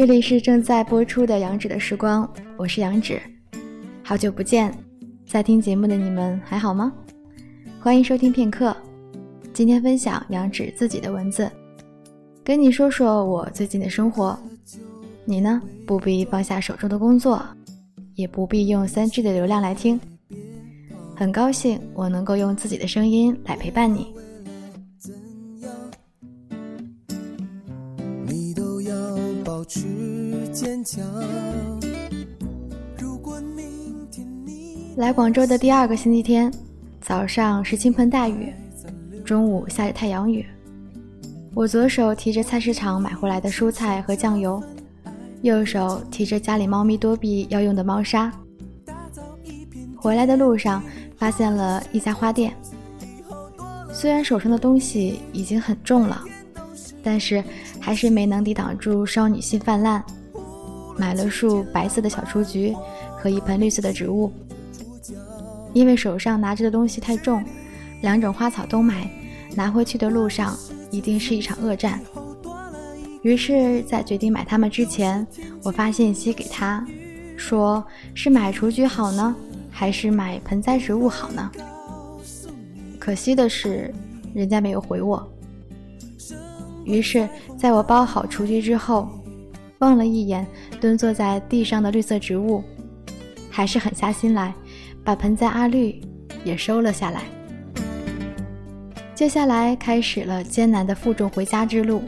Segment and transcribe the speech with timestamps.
[0.00, 2.26] 这里是正在播出的杨芷的时光，
[2.56, 3.20] 我是杨芷，
[4.02, 4.74] 好久不见，
[5.26, 6.90] 在听节目的你们还好吗？
[7.78, 8.74] 欢迎收听片刻，
[9.52, 11.52] 今天分享杨芷自己的文字，
[12.42, 14.34] 跟你说说我最近的生活。
[15.26, 15.60] 你呢？
[15.86, 17.44] 不必放下手中的工作，
[18.14, 20.00] 也不必用三 G 的流量来听。
[21.14, 24.14] 很高兴我能够用自己的声音来陪伴你。
[34.96, 36.52] 来广州的第二个星期天，
[37.00, 38.52] 早上是倾盆大雨，
[39.24, 40.44] 中午下着太阳雨。
[41.54, 44.62] 我左手提着菜市场买回来的蔬菜和酱油，
[45.42, 48.32] 右手提着家里猫咪多比要用的猫砂。
[49.96, 50.82] 回来的路上
[51.16, 52.52] 发现了一家花店，
[53.92, 56.24] 虽然手上的东西已经很重了，
[57.02, 57.42] 但是
[57.80, 60.04] 还是没能抵挡住少女心泛滥。
[60.96, 62.76] 买了束白色的小雏菊
[63.16, 64.30] 和一盆绿色的植物，
[65.72, 67.42] 因为手上拿着的东西太重，
[68.02, 69.10] 两种花草都买，
[69.54, 70.54] 拿回去的路上
[70.90, 71.98] 一定是一场恶战。
[73.22, 75.26] 于是，在决定买它们之前，
[75.62, 76.86] 我发信息给他，
[77.36, 77.82] 说
[78.14, 79.34] 是买雏菊好呢，
[79.70, 81.50] 还是买盆栽植物好呢？
[82.98, 83.90] 可惜的是，
[84.34, 85.26] 人家没有回我。
[86.90, 89.08] 于是，在我包好雏菊之后。
[89.80, 90.46] 望了一眼
[90.78, 92.62] 蹲坐在地上的绿色植物，
[93.50, 94.52] 还是狠下心来，
[95.02, 95.98] 把盆栽阿绿
[96.44, 97.22] 也收了下来。
[99.14, 102.02] 接下来开始了艰难的负重回家之路。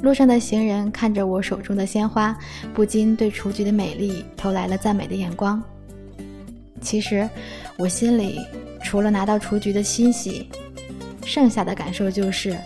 [0.00, 2.38] 路上的行人看着我手中的鲜花，
[2.72, 5.60] 不禁对雏菊的美丽投来了赞美的眼光。
[6.80, 7.28] 其实，
[7.76, 8.38] 我心里
[8.84, 10.48] 除了拿到雏菊的欣喜，
[11.24, 12.56] 剩下的感受就是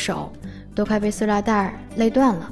[0.00, 0.32] 手
[0.74, 2.50] 都快被塑料袋勒断了。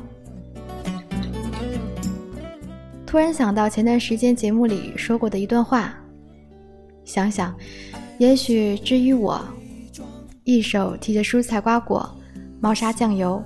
[3.07, 5.95] 突然想到前段时间节目里说过的一段话，
[7.07, 7.55] 想想，
[8.19, 9.43] 也许至于我，
[10.45, 12.07] 一手提着蔬菜瓜果、
[12.61, 13.43] 猫砂酱油，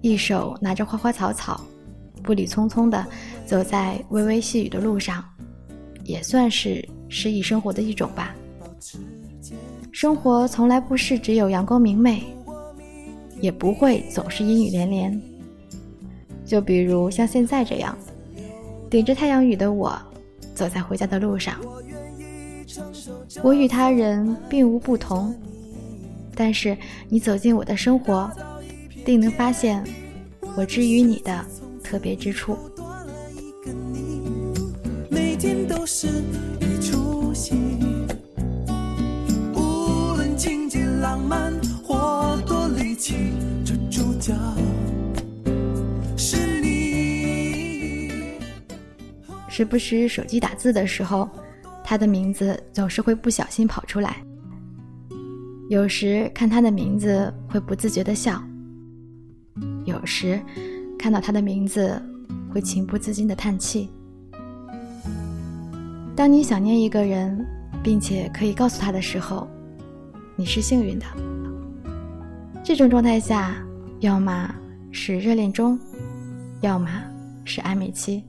[0.00, 1.60] 一手拿着花花草草，
[2.22, 3.04] 步履匆匆地
[3.44, 5.22] 走在微微细雨的路上，
[6.04, 8.34] 也算是诗意生活的一种吧。
[9.92, 12.24] 生活从来不是只有阳光明媚，
[13.40, 15.20] 也不会总是阴雨连连。
[16.44, 17.96] 就比如像现在这样。
[18.90, 19.94] 顶着太阳雨的我，
[20.54, 21.56] 走在回家的路上。
[23.42, 25.34] 我与他人并无不同，
[26.34, 26.74] 但是
[27.10, 28.30] 你走进我的生活，
[29.04, 29.84] 定能发现
[30.56, 31.44] 我之于你的
[31.84, 32.56] 特别之处。
[35.10, 36.06] 每天都是
[36.58, 37.56] 一出戏，
[39.54, 41.52] 无论情节浪漫
[43.00, 43.14] 这
[43.92, 44.34] 主角
[46.16, 48.10] 是你。
[49.48, 51.30] 时不时手机打字的时候，
[51.84, 54.16] 他的名字总是会不小心跑出来。
[55.70, 58.42] 有时看他的名字会不自觉的笑，
[59.84, 60.42] 有时
[60.98, 62.02] 看到他的名字
[62.52, 63.88] 会情不自禁的叹气。
[66.16, 67.46] 当你想念一个人，
[67.80, 69.46] 并且可以告诉他的时候，
[70.34, 71.06] 你是幸运的。
[72.68, 73.56] 这种状态下，
[74.00, 74.54] 要么
[74.92, 75.80] 是热恋中，
[76.60, 76.86] 要么
[77.42, 78.22] 是暧昧期。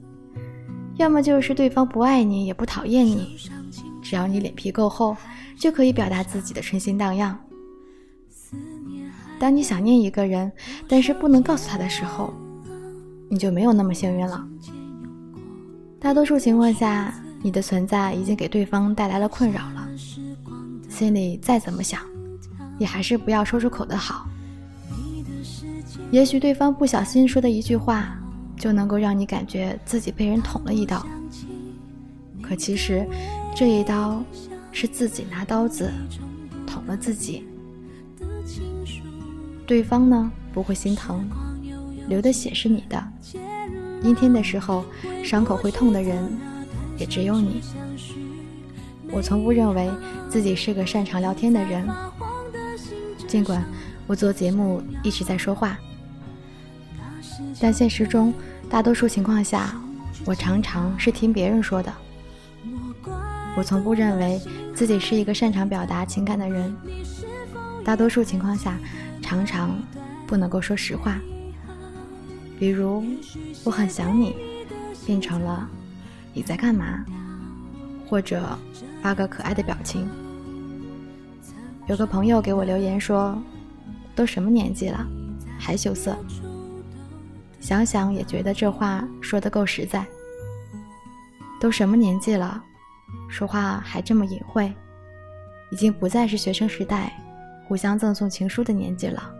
[0.96, 3.36] 要么就是对方不爱你，也不讨厌你，
[4.02, 5.14] 只要你脸皮够厚，
[5.58, 7.38] 就可以表达自己的春心荡漾。
[9.38, 10.50] 当你想念一个人，
[10.88, 12.34] 但是不能告诉他的时候，
[13.30, 14.48] 你就没有那么幸运了。
[16.00, 19.86] 大多数情况下，你的存在已经给对方带来了困扰了，
[20.88, 22.00] 心里再怎么想，
[22.80, 24.28] 也还是不要说出口的好。
[26.10, 28.16] 也许对方不小心说的一句话。
[28.60, 31.08] 就能够让你感觉自己被人捅了一刀，
[32.42, 33.08] 可其实
[33.56, 34.22] 这一刀
[34.74, 35.90] 是自己拿刀子
[36.68, 37.48] 捅了自己。
[39.66, 41.26] 对方呢不会心疼，
[42.10, 43.02] 流的血是你的。
[44.04, 44.84] 阴天的时候，
[45.24, 46.22] 伤口会痛的人
[46.98, 47.62] 也只有你。
[49.10, 49.90] 我从不认为
[50.30, 51.88] 自己是个擅长聊天的人，
[53.30, 53.64] 尽管
[54.08, 55.78] 我做节目一直在说话。
[57.62, 58.34] 但现实中，
[58.68, 59.80] 大多数情况下，
[60.26, 61.94] 我常常是听别人说的。
[63.56, 64.42] 我从不认为
[64.74, 66.76] 自己是一个擅长表达情感的人。
[67.86, 68.80] 大多数情况下，
[69.22, 69.78] 常常
[70.26, 71.20] 不能够说实话。
[72.58, 73.04] 比如，
[73.64, 74.36] 我很想你，
[75.06, 75.70] 变成了
[76.34, 77.06] 你在干嘛，
[78.10, 78.58] 或者
[79.04, 80.10] 发个可爱的表情。
[81.90, 83.36] 有个朋友给我留言说
[84.14, 85.04] ：“都什么年纪了，
[85.58, 86.16] 还羞涩。”
[87.60, 90.06] 想想也觉得这话说得够实在。
[91.60, 92.64] 都什么年纪了，
[93.28, 94.72] 说话还这么隐晦，
[95.72, 97.12] 已经不再是学生时代
[97.68, 99.34] 互相赠送情书的年纪了。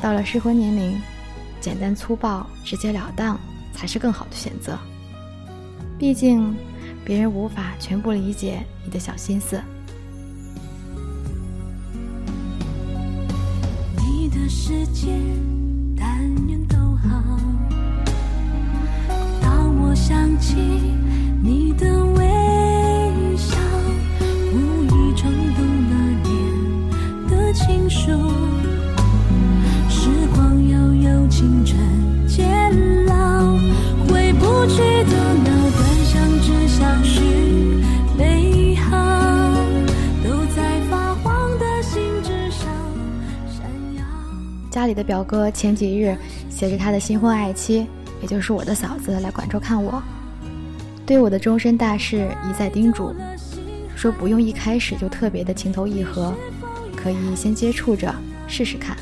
[0.00, 0.96] 到了适婚年龄，
[1.60, 3.36] 简单粗暴、直截了当
[3.72, 4.78] 才是更好的选择。
[5.98, 6.54] 毕竟，
[7.04, 9.60] 别人无法全部理解你的小心思。
[14.66, 15.12] 世界，
[15.94, 16.08] 但
[16.48, 17.22] 愿都好。
[19.42, 20.56] 当我想起
[21.42, 22.24] 你的微
[44.84, 46.14] 家里的表哥前几日
[46.50, 47.86] 携着他的新婚爱妻，
[48.20, 50.02] 也就是我的嫂子来广州看我，
[51.06, 53.10] 对我的终身大事一再叮嘱，
[53.96, 56.34] 说不用一开始就特别的情投意合，
[56.94, 58.14] 可以先接触着
[58.46, 58.94] 试试看。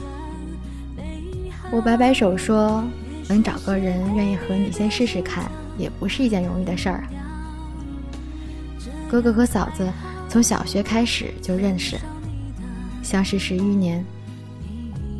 [1.73, 2.85] 我摆摆手说，
[3.29, 7.03] 能找个人愿意和你先试试看，也不是一件容易的事儿。
[9.11, 9.93] 哥哥和嫂子
[10.29, 11.99] 从小学开始就认识，
[13.03, 14.05] 相识十余年，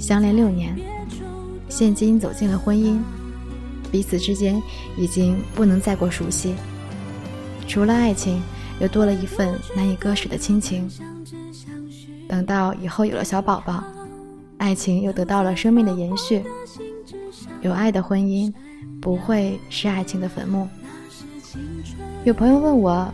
[0.03, 0.77] 相恋六年，
[1.69, 2.99] 现今走进了婚姻，
[3.93, 4.61] 彼此之间
[4.97, 6.57] 已经不能再过熟悉，
[7.69, 8.43] 除了爱情，
[8.81, 10.91] 又多了一份难以割舍的亲情。
[12.29, 13.85] 等到以后有了小宝宝，
[14.59, 16.43] 爱情又得到了生命的延续。
[17.61, 18.53] 有爱的婚姻
[19.01, 20.69] 不会是爱情的坟墓。
[22.25, 23.09] 有朋友问我，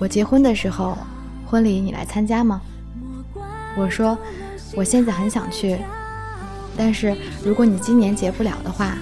[0.00, 0.98] 我结婚的时候，
[1.46, 2.60] 婚礼你来参加吗？
[3.76, 4.18] 我说，
[4.74, 5.78] 我现在很想去，
[6.76, 8.96] 但是如果你今年结不了的话，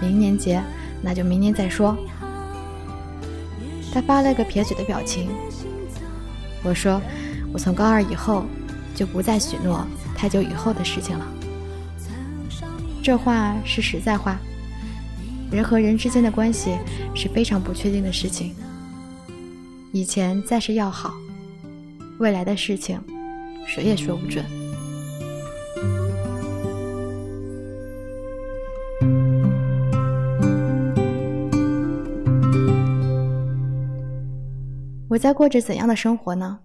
[0.00, 0.62] 明年结，
[1.02, 1.96] 那就明年再说。
[3.92, 5.28] 他发了个撇嘴的表情。
[6.62, 7.00] 我说，
[7.52, 8.44] 我从高二以后
[8.94, 11.26] 就不再许诺太久以后的事情了。
[13.02, 14.38] 这话是实在话。
[15.50, 16.76] 人和人之间的关系
[17.14, 18.54] 是非常不确定的事情。
[19.92, 21.14] 以前再是要好，
[22.18, 23.00] 未来的事情
[23.66, 24.44] 谁也说不准。
[35.18, 36.60] 我在过着怎样的生活呢？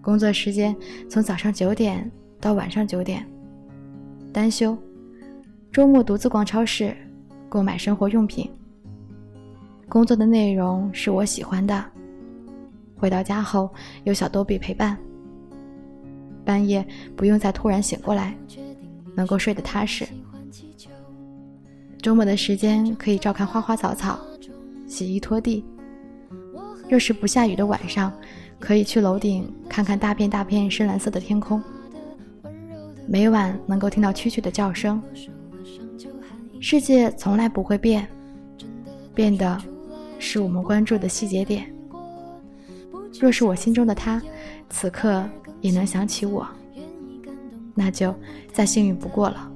[0.00, 0.72] 工作时间
[1.10, 2.08] 从早上九点
[2.40, 3.28] 到晚上九点，
[4.32, 4.78] 单休，
[5.72, 6.96] 周末独自逛超市，
[7.48, 8.48] 购买生活用品。
[9.88, 11.84] 工作的内容是我喜欢的，
[12.96, 13.68] 回到家后
[14.04, 14.96] 有小逗比陪伴，
[16.44, 16.86] 半夜
[17.16, 18.32] 不用再突然醒过来，
[19.16, 20.06] 能够睡得踏实。
[22.00, 24.20] 周末的时间可以照看花花草草，
[24.86, 25.64] 洗衣拖地。
[26.88, 28.12] 若是不下雨的晚上，
[28.58, 31.62] 可以去楼顶看看大片大片深蓝色的天空。
[33.06, 35.02] 每晚能够听到蛐蛐的叫声。
[36.60, 38.08] 世界从来不会变，
[39.14, 39.60] 变的
[40.18, 41.70] 是我们关注的细节点。
[43.20, 44.22] 若是我心中的他，
[44.70, 45.24] 此刻
[45.60, 46.46] 也能想起我，
[47.74, 48.14] 那就
[48.52, 49.50] 再幸运不过了。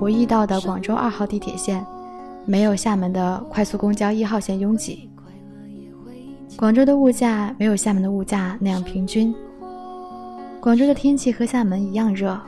[0.00, 1.84] 我遇到的广州二号地铁线。
[2.44, 5.08] 没有厦门的快速公交一号线拥挤，
[6.56, 9.32] 广州的物价没有厦门的物价那样平均。
[10.60, 12.38] 广州的天气和厦门一样热，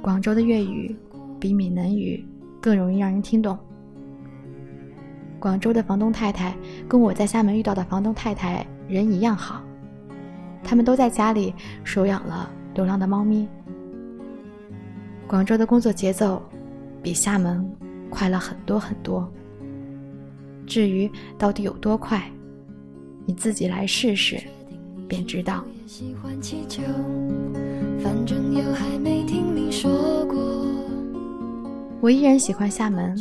[0.00, 0.94] 广州的粤语
[1.38, 2.24] 比闽南语
[2.60, 3.56] 更容易让人听懂。
[5.38, 6.54] 广州的房东太太
[6.88, 9.62] 跟我在厦门遇到的房东太太人一样好，
[10.62, 13.48] 他们都在家里收养了流浪的猫咪。
[15.26, 16.42] 广州的工作节奏
[17.00, 17.68] 比厦门。
[18.12, 19.26] 快了很多很多。
[20.66, 22.30] 至于到底有多快，
[23.24, 24.38] 你自己来试试，
[25.08, 25.64] 便知道。
[32.00, 33.20] 我依然喜欢厦门，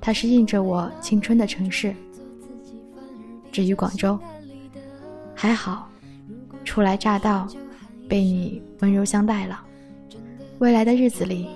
[0.00, 1.94] 它是印着我青春的城市。
[3.52, 4.18] 至于广州，
[5.34, 5.88] 还好，
[6.64, 7.46] 初来乍到，
[8.08, 9.60] 被你温柔相待了。
[10.58, 11.46] 未来的日子里，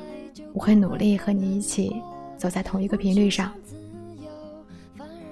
[0.52, 1.94] 我会努力和你一起。
[2.40, 3.52] 走在同一个频率上，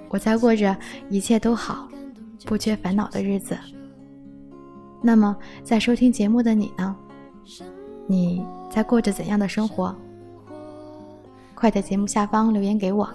[0.09, 0.77] 我在过着
[1.09, 1.89] 一切都好、
[2.45, 3.57] 不缺烦恼的日子。
[5.01, 6.95] 那么，在收听节目的你呢？
[8.05, 9.95] 你在过着怎样的生活？
[11.55, 13.09] 快在节目下方留言给我，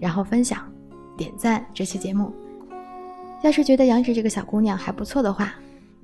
[0.00, 0.66] 然后分享、
[1.14, 2.32] 点赞这期节目。
[3.42, 5.52] 要是觉得杨芷这个小姑娘还不错的话，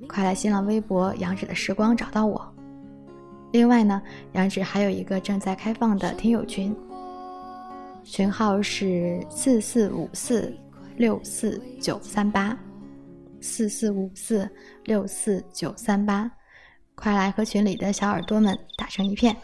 [0.07, 2.39] 快来新浪微博“杨芷的时光”找到我。
[3.53, 3.99] 另外呢，
[4.33, 6.75] 杨芷还有一个正在开放的听友群，
[8.09, 10.55] 群号是四四五四
[10.95, 12.57] 六四九三八，
[13.41, 14.49] 四四五四
[14.85, 16.31] 六四九三八，
[16.95, 19.35] 快来和群里的小耳朵们打成一片。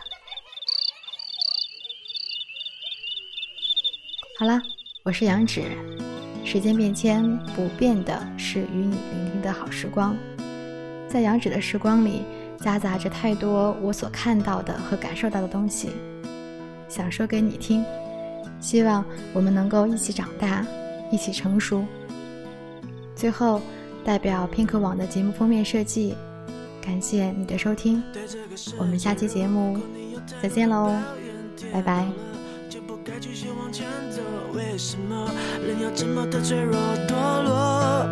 [4.40, 4.62] 好啦，
[5.04, 5.64] 我是杨芷。
[6.46, 10.18] 时间变迁，不变的是与你聆听的好时光。
[11.10, 12.24] 在杨芷的时光里，
[12.60, 15.92] 夹杂着太多我所看到的和感受到的东西，
[16.88, 17.84] 想说给你听。
[18.64, 19.04] 希望
[19.34, 20.66] 我们能够一起长大，
[21.12, 21.84] 一起成熟。
[23.14, 23.62] 最后，
[24.06, 26.16] 代表片刻网的节目封面设计，
[26.82, 28.02] 感谢你的收听。
[28.80, 29.78] 我们下期节目
[30.42, 30.96] 再见喽，
[31.74, 32.08] 拜拜。
[33.06, 34.22] 该继续往前走，
[34.54, 35.30] 为什么
[35.68, 36.74] 人要这么的脆弱
[37.06, 38.08] 堕落？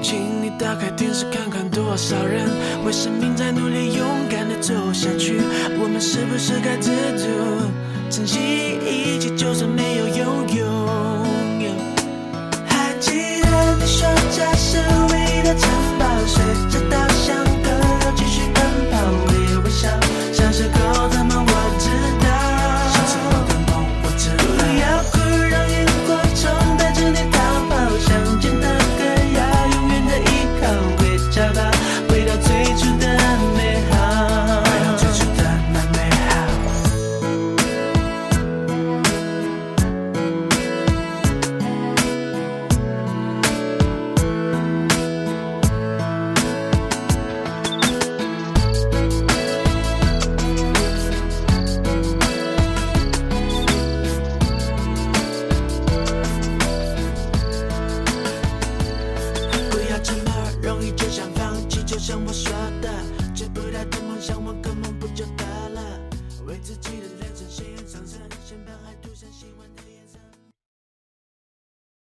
[0.00, 2.48] 请你打开电视看看，多少人
[2.86, 5.40] 为生命在努力，勇敢的走下去。
[5.80, 7.26] 我们是不是该知足，
[8.18, 8.40] 珍惜
[8.84, 10.07] 一切，就算没有？